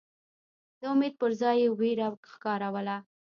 د 0.79 0.81
امید 0.93 1.13
پر 1.21 1.31
ځای 1.41 1.55
یې 1.61 1.67
وېره 1.79 2.07
ښکاروله. 2.31 2.97